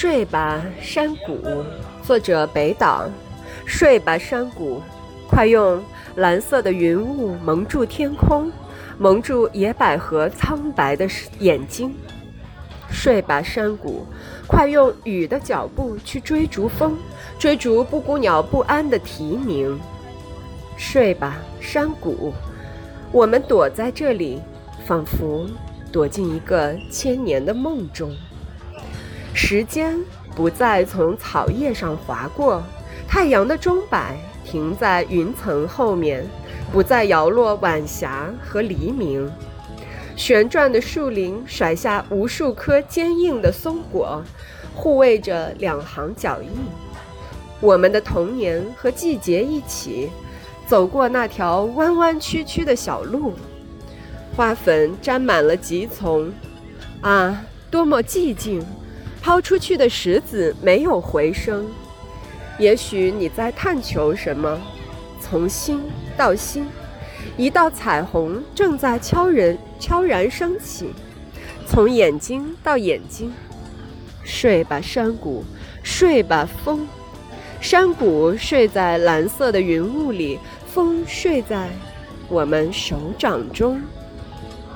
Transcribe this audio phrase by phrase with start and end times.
[0.00, 1.40] 睡吧，山谷。
[2.04, 3.10] 作者：北岛。
[3.66, 4.80] 睡吧，山谷，
[5.28, 5.82] 快用
[6.14, 8.48] 蓝色的云雾蒙住天空，
[8.96, 11.08] 蒙住野百合苍白的
[11.40, 11.92] 眼睛。
[12.88, 14.06] 睡吧，山谷，
[14.46, 16.96] 快用雨的脚步去追逐风，
[17.36, 19.76] 追逐布谷鸟不安的啼鸣。
[20.76, 22.32] 睡吧，山谷，
[23.10, 24.40] 我们躲在这里，
[24.86, 25.44] 仿佛
[25.90, 28.16] 躲进一个千年的梦中。
[29.40, 29.96] 时间
[30.34, 32.60] 不再从草叶上划过，
[33.06, 36.26] 太阳的钟摆停在云层后面，
[36.72, 39.30] 不再摇落晚霞和黎明。
[40.16, 44.20] 旋转的树林甩下无数颗坚硬的松果，
[44.74, 46.50] 护卫着两行脚印。
[47.60, 50.10] 我们的童年和季节一起
[50.66, 53.34] 走过那条弯弯曲曲的小路，
[54.34, 56.32] 花粉沾满了棘丛。
[57.02, 58.66] 啊，多么寂静！
[59.20, 61.66] 抛出去的石子没有回声。
[62.58, 64.60] 也许你在探求什么？
[65.20, 65.82] 从心
[66.16, 66.66] 到心，
[67.36, 70.88] 一道彩虹正在悄然悄然升起。
[71.66, 73.32] 从眼睛到眼睛，
[74.24, 75.44] 睡吧，山谷，
[75.82, 76.86] 睡吧，风。
[77.60, 81.68] 山谷睡在蓝色的云雾里，风睡在
[82.28, 83.82] 我们手掌中。